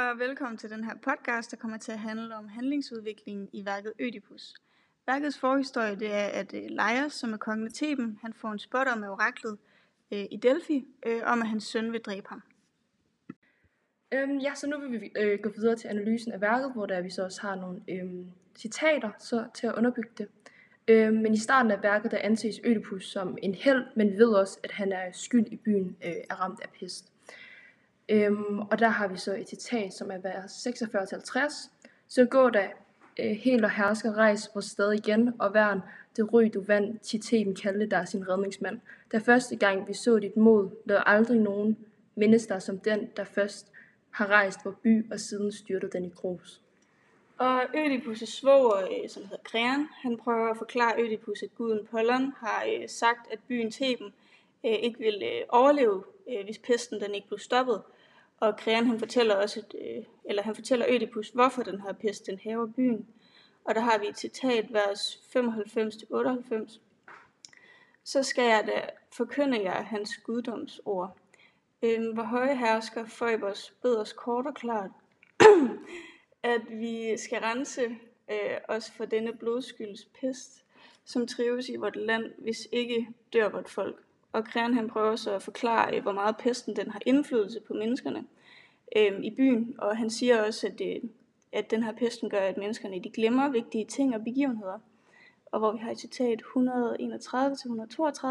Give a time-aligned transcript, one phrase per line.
[0.00, 3.92] og velkommen til den her podcast, der kommer til at handle om handlingsudviklingen i værket
[3.98, 4.54] Ødipus.
[5.06, 8.58] Værkets forhistorie det er, at Leios, Laios, som er kongen af Theben, han får en
[8.58, 9.58] spot om oraklet
[10.10, 12.42] øh, i Delphi, øh, om at hans søn vil dræbe ham.
[14.12, 17.00] Øhm, ja, så nu vil vi øh, gå videre til analysen af værket, hvor der
[17.00, 18.26] vi så også har nogle øh,
[18.56, 20.28] citater så, til at underbygge det.
[20.88, 24.28] Øh, men i starten af værket, der anses Ødipus som en held, men vi ved
[24.28, 27.09] også, at han er skyld i byen øh, er ramt af pest.
[28.10, 31.70] Øhm, og der har vi så et citat, som er vers 46-50.
[32.08, 32.68] Så gå da
[33.20, 35.80] øh, helt og hersker, rejs på sted igen, og værn
[36.16, 38.80] det ryg du vand, til kaldte dig sin redningsmand.
[39.12, 41.76] Da første gang vi så dit mod, lad aldrig nogen
[42.14, 43.72] mindes dig som den, der først
[44.10, 46.60] har rejst vor by, og siden styrtet den i grus.
[47.38, 52.32] Og Ødipus' svoger, øh, som hedder Krean, han prøver at forklare Ødipus, at guden Pollon
[52.36, 54.12] har øh, sagt, at byen Theben
[54.66, 56.04] øh, ikke vil overleve,
[56.44, 57.82] hvis pesten den ikke blev stoppet.
[58.40, 62.26] Og Krean han fortæller også, et, øh, eller han fortæller Ødipus, hvorfor den her pest
[62.26, 63.06] den haver byen.
[63.64, 66.80] Og der har vi et citat, vers 95-98.
[68.04, 71.16] Så skal jeg da forkynde jer hans guddomsord.
[71.82, 74.90] Øhm, hvor høje hersker Føjbers bød os kort og klart,
[76.42, 77.82] at vi skal rense
[78.30, 80.64] øh, os for denne blodskylds pest,
[81.04, 84.04] som trives i vort land, hvis ikke dør vort folk.
[84.32, 87.74] Og Kræren han prøver så at forklare, øh, hvor meget pesten den har indflydelse på
[87.74, 88.24] menneskerne
[88.96, 91.10] øh, i byen, og han siger også, at, øh,
[91.52, 94.78] at den her pesten gør, at menneskerne de glemmer vigtige ting og begivenheder.
[95.46, 98.26] Og hvor vi har et citat 131-132,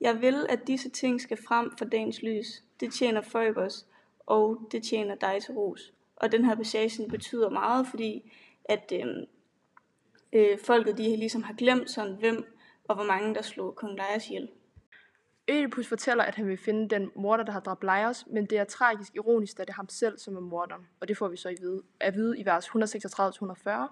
[0.00, 2.62] Jeg vil, at disse ting skal frem for dagens lys.
[2.80, 3.86] Det tjener Føjbers,
[4.26, 5.92] og det tjener dig til ros.
[6.16, 8.32] Og den her passage betyder meget, fordi
[8.64, 9.06] at øh,
[10.32, 12.56] øh, folket de ligesom har glemt sådan, hvem
[12.88, 14.48] og hvor mange der slog kong Leias ihjel.
[15.48, 18.64] Ødipus fortæller, at han vil finde den morder, der har dræbt Laios, men det er
[18.64, 20.86] tragisk ironisk, da det er ham selv, som er morderen.
[21.00, 23.88] Og det får vi så at vide, at vide i vers 136-140.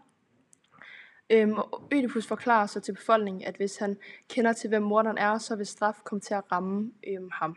[1.30, 3.98] Øhm, og Ødipus forklarer så til befolkningen, at hvis han
[4.28, 7.56] kender til, hvem morderen er, så vil straf komme til at ramme øhm, ham.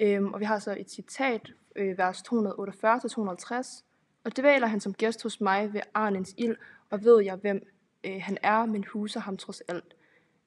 [0.00, 3.84] Øhm, og vi har så et citat, øh, vers 248-250.
[4.24, 6.56] Og det væler han som gæst hos mig ved Arnens ild,
[6.90, 7.66] og ved jeg, hvem
[8.04, 9.94] øh, han er, men huser ham trods alt.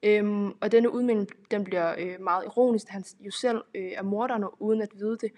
[0.02, 4.02] Øhm, og denne udmelding, den bliver øh, meget ironisk, da han jo selv øh, er
[4.02, 5.32] morderen, uden at vide det.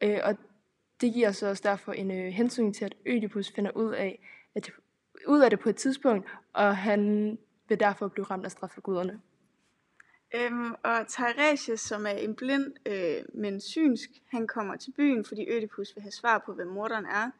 [0.00, 0.36] Øh, og
[1.00, 4.18] det giver så også derfor en øh, hensyn til, at Ødipus finder ud af,
[4.54, 4.70] at,
[5.26, 8.80] ud af det på et tidspunkt, og han vil derfor blive ramt af straf for
[8.80, 9.20] guderne.
[10.34, 15.50] Øhm, og Tiresias, som er en blind, øh, men synsk, han kommer til byen, fordi
[15.50, 17.30] Ødipus vil have svar på, hvem morderen er.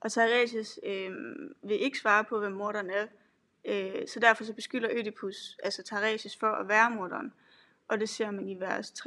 [0.00, 1.10] Og Tiresias øh,
[1.62, 3.06] vil ikke svare på, hvem morderen er,
[3.64, 7.32] øh, så derfor så beskylder Ødipus, altså Tiresias, for at være morderen.
[7.88, 9.02] Og det ser man i vers 348-346.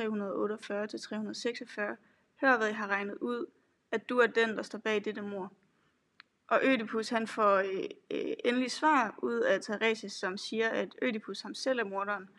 [2.42, 3.46] Hør, hvad jeg har regnet ud,
[3.92, 5.54] at du er den, der står bag dette mor.
[6.48, 11.42] Og Ødipus han får øh, øh, endelig svar ud af Tiresias, som siger, at Ødipus
[11.42, 12.30] ham selv er morderen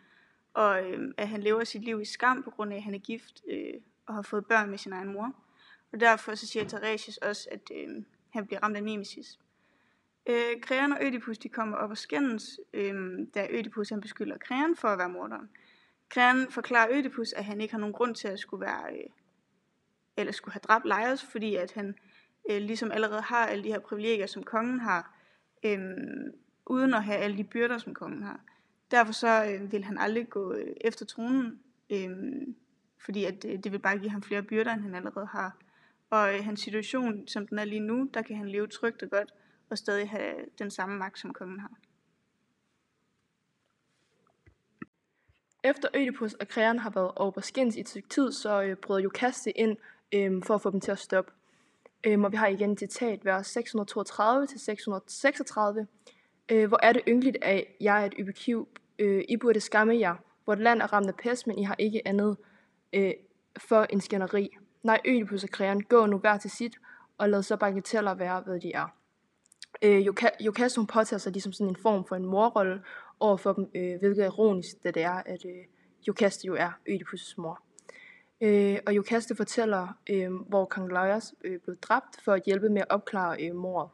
[0.53, 2.99] og øh, at han lever sit liv i skam på grund af, at han er
[2.99, 3.73] gift øh,
[4.05, 5.33] og har fået børn med sin egen mor.
[5.91, 9.39] Og derfor så siger Tiresias også, at øh, han bliver ramt af nemesis.
[10.29, 14.75] Øh, Krean og Ødipus de kommer op og skændes, øh, da Ødipus han beskylder Krean
[14.75, 15.49] for at være morderen.
[16.09, 19.09] Krean forklarer Ødipus, at han ikke har nogen grund til at skulle være, øh,
[20.17, 21.95] eller skulle have dræbt Laios, fordi at han
[22.49, 25.15] øh, ligesom allerede har alle de her privilegier, som kongen har,
[25.65, 25.79] øh,
[26.65, 28.39] uden at have alle de byrder, som kongen har.
[28.91, 31.59] Derfor så øh, vil han aldrig gå øh, efter tronen,
[31.89, 32.11] øh,
[33.05, 35.57] fordi at, øh, det vil bare give ham flere byrder, end han allerede har.
[36.09, 39.09] Og øh, hans situation, som den er lige nu, der kan han leve trygt og
[39.09, 39.33] godt,
[39.69, 41.71] og stadig have den samme magt, som kongen har.
[45.63, 49.01] Efter Ødipus og Krean har været over skins i et stykke tid, så øh, bryder
[49.01, 49.77] Jokaste ind
[50.11, 51.31] øh, for at få dem til at stoppe.
[52.03, 53.61] Øh, og vi har igen et citat, vers 632-636.
[56.49, 58.67] Øh, hvor er det ynkeligt, at jeg er et ybekiv.
[58.99, 60.15] Øh, I burde skamme jer.
[60.45, 62.37] Vort land er ramt af pest, men I har ikke andet
[62.93, 63.13] øh,
[63.57, 64.57] for en skænderi.
[64.83, 66.77] Nej, Ødipus og Kreon, gå nu hver til sit,
[67.17, 68.98] og lad så bagateller være, hvad de er.
[69.81, 70.05] Øh,
[70.39, 72.81] Jokas, hun påtager sig ligesom sådan en form for en morrolle
[73.19, 75.65] over for dem, øh, hvilket er ironisk, da det er, at øh,
[76.07, 77.61] Jokaste jo er Ødipus' mor.
[78.41, 82.81] Øh, og Jokaste fortæller, øh, hvor kong Laios øh, blev dræbt for at hjælpe med
[82.81, 83.91] at opklare øh, mordet.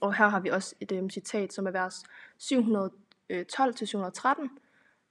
[0.00, 2.02] Og her har vi også et øh, citat, som er vers
[2.42, 4.42] 712-713.
[4.42, 4.48] Øh,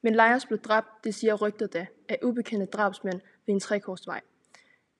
[0.01, 4.21] Men Laios blev dræbt, det siger rygtet da, af ubekendte drabsmænd ved en trekorsvej.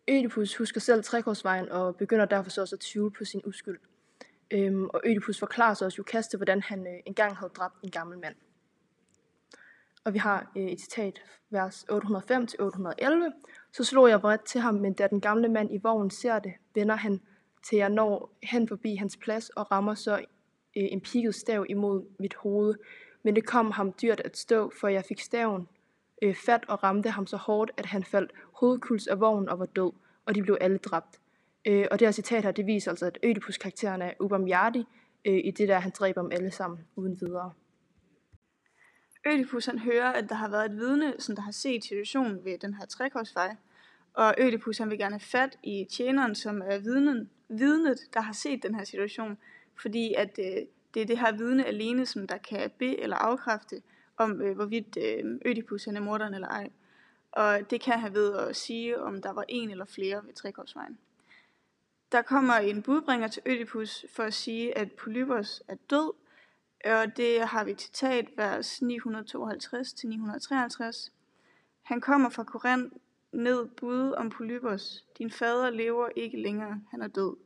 [0.10, 3.80] Ødipus husker selv trekorsvejen og begynder derfor så også at tvivle på sin uskyld.
[4.54, 8.20] Øhm, og Ødipus forklarer så også Jukaste, hvordan han øh, engang havde dræbt en gammel
[8.20, 8.36] mand.
[10.06, 13.68] Og vi har øh, et citat, vers 805-811.
[13.72, 16.54] Så slog jeg vredt til ham, men da den gamle mand i vognen ser det,
[16.76, 17.22] vender han
[17.64, 20.18] til jeg når hen forbi hans plads og rammer så
[20.78, 22.76] øh, en pigget stav imod mit hoved.
[23.24, 25.68] Men det kom ham dyrt at stå, for jeg fik staven
[26.22, 29.66] øh, fat og ramte ham så hårdt, at han faldt hovedkuls af vognen og var
[29.66, 29.92] død,
[30.26, 31.20] og de blev alle dræbt.
[31.68, 34.86] Øh, og det her citat her, det viser altså, at Ødipus-karakteren er ubarmhjertig
[35.26, 37.54] øh, i det der, han dræber dem alle sammen uden videre.
[39.28, 42.58] Ødipus han hører, at der har været et vidne, som der har set situationen ved
[42.58, 43.56] den her trekorsvej,
[44.14, 48.34] og Ødipus han vil gerne have fat i tjeneren, som er vidnen, vidnet, der har
[48.34, 49.38] set den her situation,
[49.82, 53.82] fordi at øh, det er det her vidne alene, som der kan be eller afkræfte,
[54.18, 56.70] om øh, hvorvidt øh, Ødipus han er morderen eller ej.
[57.32, 60.98] Og det kan han ved at sige, om der var en eller flere ved trekorsvejen.
[62.12, 66.14] Der kommer en budbringer til Ødipus for at sige, at Polybos er død,
[66.86, 71.12] og det har vi citat vers 952-953.
[71.82, 72.96] Han kommer fra Korinth
[73.32, 75.06] ned bud om Polybos.
[75.18, 77.38] Din fader lever ikke længere, han er død.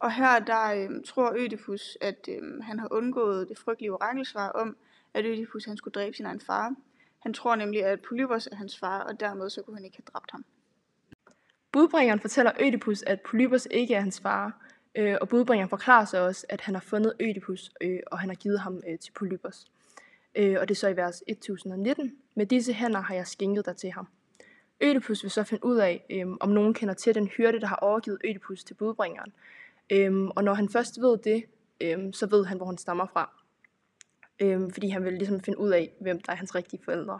[0.00, 4.76] Og her der øh, tror Ødipus, at øh, han har undgået det frygtelige orakelsvar om,
[5.14, 6.74] at Ødipus han skulle dræbe sin egen far.
[7.18, 10.10] Han tror nemlig, at Polybos er hans far, og dermed så kunne han ikke have
[10.12, 10.44] dræbt ham.
[11.72, 16.46] Budbringeren fortæller Ødipus, at Polybos ikke er hans far, øh, og budbringeren forklarer sig også,
[16.48, 19.66] at han har fundet Ødipus, øh, og han har givet ham øh, til Polybos.
[20.34, 22.12] Øh, og det er så i vers 1019.
[22.34, 24.08] Med disse hænder har jeg skænket dig til ham.
[24.80, 27.76] Ødipus vil så finde ud af, øh, om nogen kender til den hyrde, der har
[27.76, 29.32] overgivet Ødipus til budbringeren.
[29.90, 31.44] Øh, og når han først ved det,
[31.80, 33.30] øh, så ved han, hvor han stammer fra
[34.40, 37.18] øhm, fordi han vil ligesom finde ud af, hvem der er hans rigtige forældre.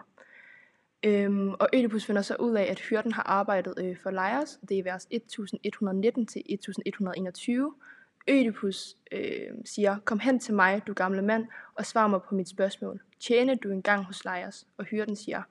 [1.05, 4.79] Øhm, og Ødipus finder så ud af, at hyrden har arbejdet øh, for Laios, det
[4.79, 7.75] er vers 1119 til 1121.
[8.29, 12.49] Ødipus øh, siger, kom hen til mig, du gamle mand, og svar mig på mit
[12.49, 13.03] spørgsmål.
[13.21, 14.67] Tjene du engang hos Laios?
[14.77, 15.43] Og hyrden siger,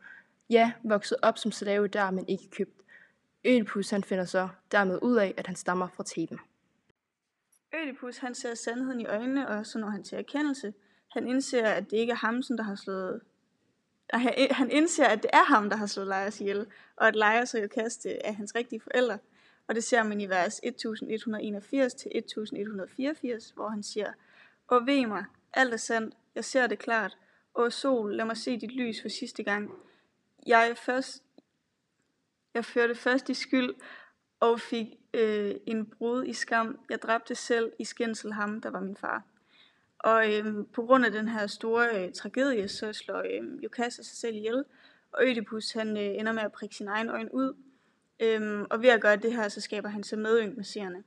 [0.49, 2.81] ja, vokset op som slave der, men ikke købt.
[3.45, 6.39] Ødipus han finder så dermed ud af, at han stammer fra Theben.
[7.81, 10.73] Ødipus han ser sandheden i øjnene, og så når han til erkendelse–
[11.17, 13.21] han indser, at det ikke er ham, som der har slået...
[14.15, 17.53] Øh, han indser, at det er ham, der har slået Lejers ihjel, og at Lejers
[17.53, 19.17] er jo kastet af hans rigtige forældre.
[19.67, 24.13] Og det ser man i vers 1181 til 1184, hvor han siger,
[24.67, 27.17] Og ved mig, alt er sandt, jeg ser det klart.
[27.53, 29.71] Og sol, lad mig se dit lys for sidste gang.
[30.45, 31.23] Jeg først,
[32.53, 33.75] jeg førte først i skyld
[34.39, 36.79] og fik øh, en brud i skam.
[36.89, 39.23] Jeg dræbte selv i skændsel ham, der var min far.
[39.99, 44.17] Og øhm, på grund af den her store øh, tragedie, så slår øhm, Jokasa sig
[44.17, 44.63] selv ihjel,
[45.11, 47.53] og Ødipus han øh, ender med at prikke sin egen øjne ud.
[48.19, 51.03] Øhm, og ved at gøre det her, så skaber han sig medynk med seerne.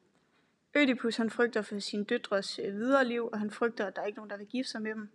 [0.76, 4.06] Ødipus han frygter for sin døtres øh, videre liv, og han frygter, at der er
[4.06, 5.08] ikke nogen, der vil gifte sig med dem.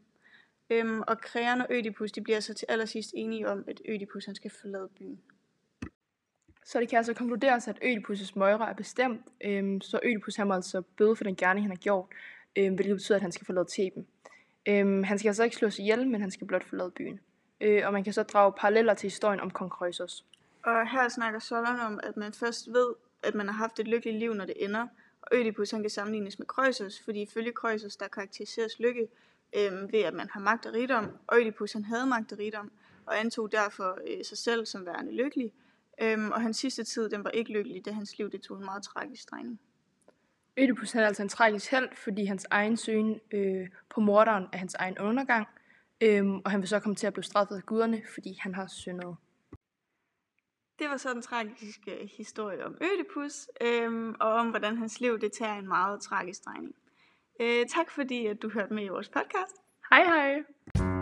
[0.70, 4.36] Øhm, og Kreon og Ødipus de bliver så til allersidst enige om, at Ødipus han
[4.36, 5.22] skal forlade byen.
[6.66, 10.54] Så det kan altså konkluderes, at Ødipus' møjre er bestemt, øhm, så Ødipus han må
[10.54, 12.06] altså bøde for den gerning, han har gjort
[12.56, 14.08] øh, hvilket betyder, at han skal forlade Theben.
[14.66, 17.20] Øh, han skal altså ikke slås ihjel, men han skal blot forlade byen.
[17.62, 20.26] Øh, og man kan så drage paralleller til historien om kong Krøsos.
[20.64, 22.94] Og her snakker Solon om, at man først ved,
[23.24, 24.88] at man har haft et lykkeligt liv, når det ender.
[25.22, 29.08] Og Ødipus han kan sammenlignes med Krøsos, fordi ifølge Krøsos, der karakteriseres lykke
[29.58, 31.18] øh, ved, at man har magt og rigdom.
[31.28, 32.72] Og Ødipus han havde magt og rigdom,
[33.06, 35.52] og antog derfor øh, sig selv som værende lykkelig.
[36.02, 38.66] Øhm, og hans sidste tid, den var ikke lykkelig, da hans liv det tog en
[38.66, 39.60] meget tragisk drejning.
[40.58, 44.58] Ødipus han er altså en tragisk held, fordi hans egen søgen øh, på morderen er
[44.58, 45.48] hans egen undergang,
[46.02, 48.68] øh, og han vil så komme til at blive straffet af guderne, fordi han har
[48.68, 49.16] syndet.
[50.80, 55.32] Det var så den tragiske historie om Ødipus, øh, og om hvordan hans liv det
[55.32, 56.76] tager en meget tragisk drejning.
[57.40, 59.56] Øh, tak fordi at du hørte med i vores podcast.
[59.92, 60.95] Hej hej!